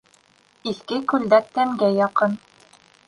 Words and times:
Иҫке 0.71 0.97
күлдәк 1.13 1.53
тәнгә 1.59 1.91
яҡын 2.01 2.39